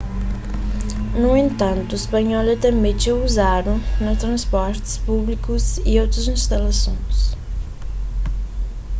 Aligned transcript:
nu 1.21 1.29
entantu 1.45 1.93
spanhol 2.05 2.47
é 2.55 2.57
tanbê 2.63 2.91
txeu 2.99 3.17
uzadu 3.27 3.71
na 4.05 4.13
transportis 4.23 4.93
públikus 5.07 5.65
y 5.91 5.93
otus 6.03 6.27
instalason 6.35 6.97